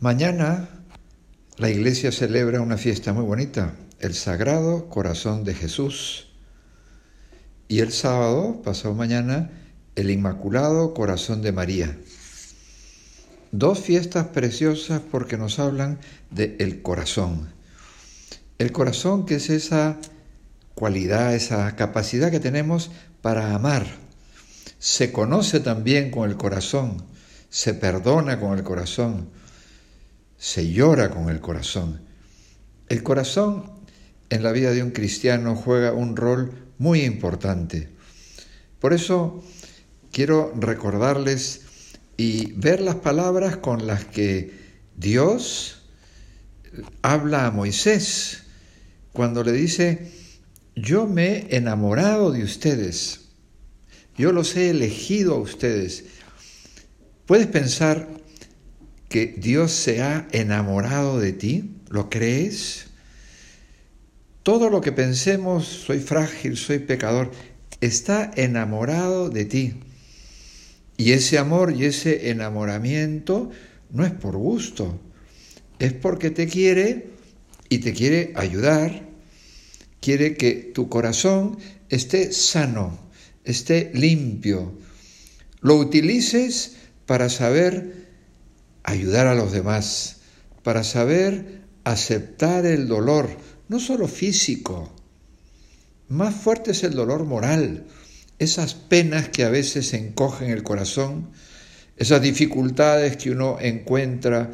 Mañana 0.00 0.68
la 1.56 1.70
iglesia 1.70 2.10
celebra 2.10 2.60
una 2.60 2.76
fiesta 2.76 3.12
muy 3.12 3.22
bonita, 3.22 3.74
el 4.00 4.14
Sagrado 4.14 4.88
Corazón 4.88 5.44
de 5.44 5.54
Jesús. 5.54 6.26
Y 7.68 7.78
el 7.78 7.92
sábado, 7.92 8.60
pasado 8.62 8.94
mañana, 8.94 9.50
el 9.94 10.10
Inmaculado 10.10 10.94
Corazón 10.94 11.42
de 11.42 11.52
María. 11.52 11.96
Dos 13.52 13.78
fiestas 13.78 14.26
preciosas 14.26 15.00
porque 15.00 15.38
nos 15.38 15.60
hablan 15.60 16.00
del 16.30 16.56
el 16.58 16.82
corazón. 16.82 17.52
El 18.58 18.72
corazón 18.72 19.26
que 19.26 19.36
es 19.36 19.48
esa 19.48 19.98
cualidad, 20.74 21.36
esa 21.36 21.76
capacidad 21.76 22.32
que 22.32 22.40
tenemos 22.40 22.90
para 23.22 23.54
amar. 23.54 23.86
Se 24.80 25.12
conoce 25.12 25.60
también 25.60 26.10
con 26.10 26.28
el 26.28 26.36
corazón, 26.36 27.04
se 27.48 27.74
perdona 27.74 28.40
con 28.40 28.58
el 28.58 28.64
corazón, 28.64 29.30
se 30.44 30.70
llora 30.70 31.08
con 31.08 31.30
el 31.30 31.40
corazón. 31.40 32.02
El 32.90 33.02
corazón 33.02 33.64
en 34.28 34.42
la 34.42 34.52
vida 34.52 34.72
de 34.72 34.82
un 34.82 34.90
cristiano 34.90 35.56
juega 35.56 35.94
un 35.94 36.16
rol 36.16 36.52
muy 36.76 37.00
importante. 37.00 37.88
Por 38.78 38.92
eso 38.92 39.42
quiero 40.12 40.52
recordarles 40.54 41.62
y 42.18 42.52
ver 42.52 42.82
las 42.82 42.96
palabras 42.96 43.56
con 43.56 43.86
las 43.86 44.04
que 44.04 44.52
Dios 44.98 45.80
habla 47.00 47.46
a 47.46 47.50
Moisés 47.50 48.42
cuando 49.14 49.44
le 49.44 49.52
dice, 49.52 50.12
yo 50.76 51.06
me 51.06 51.38
he 51.38 51.56
enamorado 51.56 52.32
de 52.32 52.44
ustedes, 52.44 53.30
yo 54.18 54.30
los 54.30 54.54
he 54.56 54.68
elegido 54.68 55.36
a 55.36 55.38
ustedes. 55.38 56.04
¿Puedes 57.24 57.46
pensar 57.46 58.23
que 59.14 59.32
Dios 59.38 59.70
se 59.70 60.02
ha 60.02 60.26
enamorado 60.32 61.20
de 61.20 61.32
ti? 61.32 61.70
¿Lo 61.88 62.10
crees? 62.10 62.86
Todo 64.42 64.70
lo 64.70 64.80
que 64.80 64.90
pensemos, 64.90 65.66
soy 65.66 66.00
frágil, 66.00 66.56
soy 66.56 66.80
pecador, 66.80 67.30
está 67.80 68.32
enamorado 68.34 69.30
de 69.30 69.44
ti. 69.44 69.74
Y 70.96 71.12
ese 71.12 71.38
amor 71.38 71.76
y 71.76 71.84
ese 71.84 72.30
enamoramiento 72.30 73.52
no 73.92 74.04
es 74.04 74.10
por 74.10 74.36
gusto, 74.36 74.98
es 75.78 75.92
porque 75.92 76.30
te 76.30 76.48
quiere 76.48 77.10
y 77.68 77.78
te 77.78 77.92
quiere 77.92 78.32
ayudar, 78.34 79.08
quiere 80.00 80.34
que 80.34 80.54
tu 80.74 80.88
corazón 80.88 81.56
esté 81.88 82.32
sano, 82.32 82.98
esté 83.44 83.92
limpio, 83.94 84.76
lo 85.60 85.76
utilices 85.76 86.78
para 87.06 87.28
saber 87.28 88.03
ayudar 88.84 89.26
a 89.26 89.34
los 89.34 89.50
demás, 89.50 90.18
para 90.62 90.84
saber 90.84 91.62
aceptar 91.82 92.64
el 92.64 92.86
dolor, 92.86 93.28
no 93.68 93.80
solo 93.80 94.06
físico, 94.06 94.94
más 96.08 96.34
fuerte 96.34 96.70
es 96.72 96.84
el 96.84 96.92
dolor 96.92 97.24
moral, 97.24 97.86
esas 98.38 98.74
penas 98.74 99.30
que 99.30 99.44
a 99.44 99.48
veces 99.48 99.92
encogen 99.94 100.50
el 100.50 100.62
corazón, 100.62 101.30
esas 101.96 102.20
dificultades 102.22 103.16
que 103.16 103.30
uno 103.30 103.58
encuentra 103.60 104.50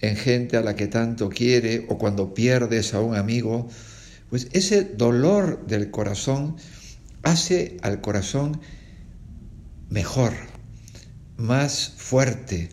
en 0.00 0.16
gente 0.16 0.56
a 0.56 0.62
la 0.62 0.76
que 0.76 0.86
tanto 0.86 1.28
quiere 1.28 1.86
o 1.88 1.98
cuando 1.98 2.34
pierdes 2.34 2.94
a 2.94 3.00
un 3.00 3.16
amigo, 3.16 3.68
pues 4.30 4.48
ese 4.52 4.84
dolor 4.84 5.66
del 5.66 5.90
corazón 5.90 6.56
hace 7.22 7.76
al 7.82 8.00
corazón 8.00 8.60
mejor, 9.90 10.32
más 11.36 11.92
fuerte. 11.96 12.70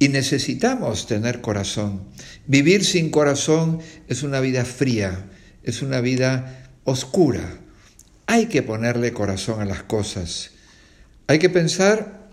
Y 0.00 0.08
necesitamos 0.08 1.06
tener 1.06 1.42
corazón. 1.42 2.04
Vivir 2.46 2.86
sin 2.86 3.10
corazón 3.10 3.80
es 4.08 4.22
una 4.22 4.40
vida 4.40 4.64
fría, 4.64 5.28
es 5.62 5.82
una 5.82 6.00
vida 6.00 6.70
oscura. 6.84 7.58
Hay 8.26 8.46
que 8.46 8.62
ponerle 8.62 9.12
corazón 9.12 9.60
a 9.60 9.66
las 9.66 9.82
cosas. 9.82 10.52
Hay 11.26 11.38
que 11.38 11.50
pensar 11.50 12.30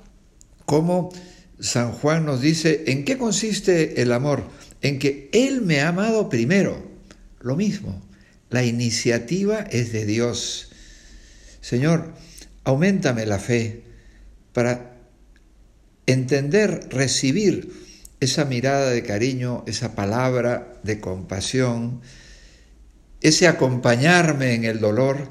cómo 0.65 1.11
San 1.59 1.91
Juan 1.91 2.25
nos 2.25 2.39
dice 2.39 2.85
en 2.87 3.03
qué 3.03 3.17
consiste 3.17 4.01
el 4.01 4.13
amor. 4.13 4.45
En 4.81 4.97
que 4.97 5.29
Él 5.33 5.61
me 5.61 5.81
ha 5.81 5.89
amado 5.89 6.29
primero. 6.29 6.89
Lo 7.41 7.57
mismo. 7.57 8.01
La 8.49 8.63
iniciativa 8.63 9.59
es 9.59 9.91
de 9.91 10.05
Dios. 10.05 10.69
Señor, 11.59 12.13
aumentame 12.63 13.25
la 13.25 13.39
fe 13.39 13.83
para 14.53 14.96
entender, 16.07 16.87
recibir 16.89 17.71
esa 18.19 18.45
mirada 18.45 18.89
de 18.89 19.03
cariño, 19.03 19.63
esa 19.67 19.93
palabra 19.93 20.73
de 20.83 20.99
compasión, 20.99 22.01
ese 23.21 23.47
acompañarme 23.47 24.55
en 24.55 24.65
el 24.65 24.79
dolor. 24.79 25.29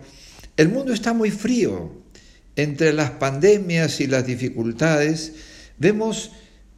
El 0.56 0.68
mundo 0.68 0.92
está 0.92 1.12
muy 1.12 1.30
frío. 1.30 2.04
Entre 2.54 2.92
las 2.92 3.10
pandemias 3.10 4.00
y 4.00 4.06
las 4.06 4.24
dificultades 4.24 5.32
vemos 5.78 6.32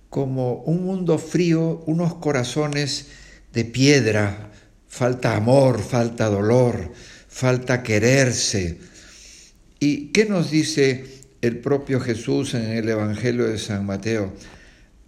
como 0.09 0.55
un 0.63 0.85
mundo 0.85 1.19
frío, 1.19 1.85
unos 1.87 2.15
corazones 2.15 3.07
de 3.53 3.65
piedra, 3.65 4.51
falta 4.89 5.37
amor, 5.37 5.81
falta 5.81 6.27
dolor, 6.27 6.93
falta 7.29 7.83
quererse. 7.83 8.79
¿Y 9.79 10.07
qué 10.09 10.25
nos 10.25 10.51
dice 10.51 11.18
el 11.41 11.59
propio 11.59 12.01
Jesús 12.01 12.55
en 12.55 12.65
el 12.71 12.89
Evangelio 12.89 13.47
de 13.47 13.59
San 13.59 13.87
Mateo? 13.87 14.33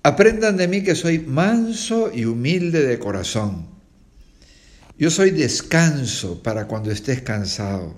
Aprendan 0.03 0.57
de 0.57 0.69
mí 0.69 0.83
que 0.83 0.95
soy 0.95 1.19
manso 1.19 2.11
y 2.15 2.25
humilde 2.25 2.87
de 2.87 2.99
corazón. 2.99 3.69
Yo 4.99 5.11
soy 5.11 5.31
descanso 5.31 6.43
para 6.43 6.67
cuando 6.67 6.91
estés 6.91 7.23
cansado. 7.23 7.95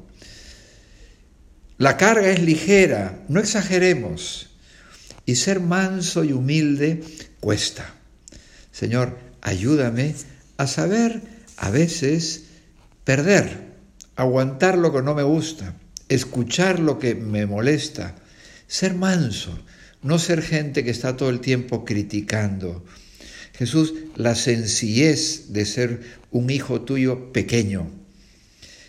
La 1.79 1.97
carga 1.97 2.31
es 2.31 2.41
ligera, 2.41 3.25
no 3.29 3.41
exageremos. 3.41 4.51
Y 5.27 5.37
ser 5.37 5.61
manso 5.61 6.25
y 6.25 6.33
humilde 6.33 7.03
cuesta. 7.41 7.95
Señor, 8.73 9.19
ayúdame 9.41 10.15
a 10.57 10.67
saber 10.67 11.23
a 11.57 11.71
veces 11.71 12.45
perder, 13.05 13.75
aguantar 14.17 14.79
lo 14.79 14.93
que 14.93 15.03
no 15.03 15.15
me 15.15 15.23
gusta, 15.23 15.75
escuchar 16.09 16.79
lo 16.79 16.99
que 16.99 17.15
me 17.15 17.47
molesta, 17.47 18.15
ser 18.73 18.95
manso, 18.95 19.53
no 20.01 20.19
ser 20.19 20.41
gente 20.41 20.83
que 20.83 20.91
está 20.91 21.15
todo 21.15 21.29
el 21.29 21.41
tiempo 21.41 21.85
criticando. 21.85 22.83
Jesús, 23.53 23.93
la 24.17 24.35
sencillez 24.35 25.53
de 25.53 25.67
ser 25.67 26.01
un 26.31 26.49
hijo 26.49 26.81
tuyo 26.81 27.35
pequeño. 27.35 27.91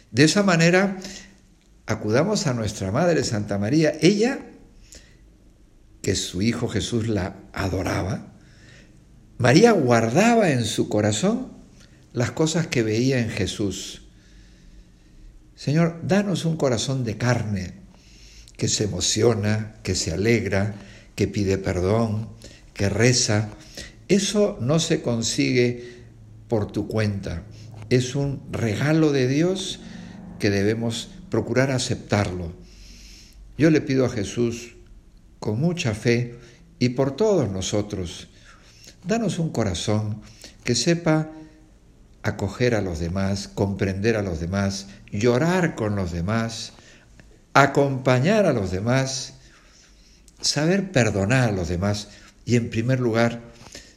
De 0.09 0.23
esa 0.23 0.41
manera, 0.41 0.97
acudamos 1.85 2.47
a 2.47 2.53
nuestra 2.53 2.93
Madre 2.93 3.25
Santa 3.25 3.57
María. 3.57 3.91
Ella, 3.99 4.39
que 6.01 6.15
su 6.15 6.41
Hijo 6.41 6.69
Jesús 6.69 7.09
la 7.09 7.35
adoraba, 7.51 8.33
María 9.37 9.73
guardaba 9.73 10.51
en 10.51 10.63
su 10.63 10.87
corazón 10.87 11.51
las 12.13 12.31
cosas 12.31 12.67
que 12.67 12.83
veía 12.83 13.19
en 13.19 13.29
Jesús. 13.29 14.03
Señor, 15.57 15.99
danos 16.07 16.45
un 16.45 16.55
corazón 16.55 17.03
de 17.03 17.17
carne 17.17 17.82
que 18.63 18.69
se 18.69 18.85
emociona, 18.85 19.75
que 19.83 19.93
se 19.93 20.13
alegra, 20.13 20.75
que 21.15 21.27
pide 21.27 21.57
perdón, 21.57 22.29
que 22.73 22.87
reza. 22.87 23.49
Eso 24.07 24.57
no 24.61 24.79
se 24.79 25.01
consigue 25.01 26.05
por 26.47 26.71
tu 26.71 26.87
cuenta. 26.87 27.43
Es 27.89 28.15
un 28.15 28.41
regalo 28.53 29.11
de 29.11 29.27
Dios 29.27 29.81
que 30.39 30.49
debemos 30.49 31.09
procurar 31.29 31.71
aceptarlo. 31.71 32.53
Yo 33.57 33.69
le 33.69 33.81
pido 33.81 34.05
a 34.05 34.09
Jesús 34.09 34.77
con 35.41 35.59
mucha 35.59 35.93
fe 35.93 36.39
y 36.79 36.87
por 36.87 37.17
todos 37.17 37.51
nosotros, 37.51 38.29
danos 39.05 39.39
un 39.39 39.49
corazón 39.49 40.21
que 40.63 40.75
sepa 40.75 41.31
acoger 42.21 42.75
a 42.75 42.81
los 42.81 42.99
demás, 42.99 43.49
comprender 43.49 44.15
a 44.15 44.21
los 44.21 44.39
demás, 44.39 44.87
llorar 45.11 45.75
con 45.75 45.97
los 45.97 46.13
demás, 46.13 46.71
acompañar 47.53 48.45
a 48.45 48.53
los 48.53 48.71
demás, 48.71 49.35
saber 50.41 50.91
perdonar 50.91 51.49
a 51.49 51.51
los 51.51 51.67
demás 51.69 52.09
y 52.45 52.55
en 52.55 52.69
primer 52.69 52.99
lugar, 52.99 53.41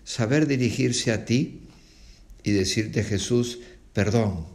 saber 0.05 0.47
dirigirse 0.47 1.13
a 1.13 1.25
ti 1.25 1.69
y 2.43 2.53
decirte 2.53 3.03
Jesús, 3.03 3.61
perdón. 3.93 4.47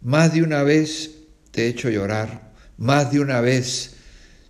Más 0.00 0.32
de 0.32 0.42
una 0.42 0.62
vez 0.62 1.10
te 1.50 1.64
he 1.64 1.68
hecho 1.68 1.90
llorar, 1.90 2.52
más 2.76 3.12
de 3.12 3.20
una 3.20 3.40
vez 3.40 3.94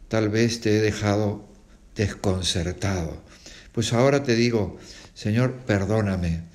tal 0.09 0.29
vez 0.29 0.61
te 0.61 0.77
he 0.77 0.81
dejado 0.81 1.49
desconcertado. 1.95 3.23
Pues 3.73 3.93
ahora 3.93 4.23
te 4.23 4.35
digo, 4.35 4.79
Señor, 5.15 5.53
perdóname 5.67 6.49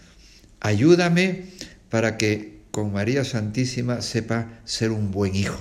Ayúdame 0.64 1.44
para 1.90 2.18
que 2.18 2.62
con 2.72 2.94
María 2.94 3.26
Santísima 3.26 4.02
sepa 4.02 4.62
ser 4.64 4.92
un 4.92 5.12
buen 5.12 5.36
hijo. 5.36 5.60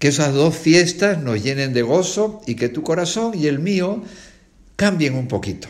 Que 0.00 0.08
esas 0.08 0.34
dos 0.34 0.56
fiestas 0.56 1.22
nos 1.22 1.40
llenen 1.40 1.72
de 1.72 1.82
gozo 1.82 2.40
y 2.46 2.56
que 2.56 2.68
tu 2.68 2.82
corazón 2.82 3.38
y 3.38 3.46
el 3.46 3.60
mío 3.60 4.02
cambien 4.74 5.14
un 5.14 5.28
poquito. 5.28 5.68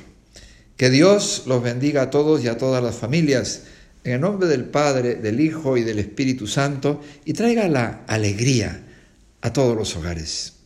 Que 0.79 0.89
Dios 0.89 1.43
los 1.47 1.63
bendiga 1.63 2.01
a 2.01 2.11
todos 2.11 2.43
y 2.43 2.49
a 2.49 2.57
todas 2.57 2.83
las 2.83 2.95
familias, 2.95 3.65
en 4.05 4.13
el 4.15 4.21
nombre 4.23 4.49
del 4.49 4.65
Padre, 4.65 5.17
del 5.17 5.41
Hijo 5.41 5.77
y 5.77 5.83
del 5.83 5.99
Espíritu 5.99 6.47
Santo, 6.47 7.03
y 7.27 7.35
traiga 7.35 7.69
la 7.69 8.05
alegría 8.07 8.87
a 9.43 9.53
todos 9.53 9.77
los 9.77 9.95
hogares. 9.97 10.60